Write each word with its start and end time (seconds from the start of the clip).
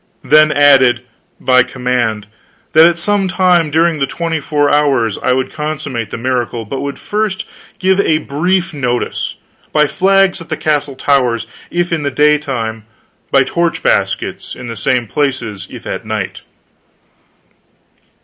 Then 0.23 0.51
added, 0.51 1.03
by 1.39 1.61
command, 1.61 2.25
that 2.73 2.87
at 2.89 2.97
some 2.97 3.27
time 3.27 3.69
during 3.69 3.99
the 3.99 4.07
twenty 4.07 4.39
four 4.39 4.67
hours 4.73 5.19
I 5.19 5.33
would 5.33 5.53
consummate 5.53 6.09
the 6.09 6.17
miracle, 6.17 6.65
but 6.65 6.81
would 6.81 6.97
first 6.97 7.47
give 7.77 7.99
a 7.99 8.17
brief 8.17 8.73
notice; 8.73 9.35
by 9.71 9.85
flags 9.85 10.41
on 10.41 10.47
the 10.47 10.57
castle 10.57 10.95
towers 10.95 11.45
if 11.69 11.93
in 11.93 12.01
the 12.01 12.09
daytime, 12.09 12.85
by 13.29 13.43
torch 13.43 13.83
baskets 13.83 14.55
in 14.55 14.65
the 14.65 14.75
same 14.75 15.05
places 15.05 15.67
if 15.69 15.85
at 15.85 16.03
night. 16.03 16.41